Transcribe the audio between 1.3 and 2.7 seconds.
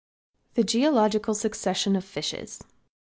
SUCCESSION OF FISHES.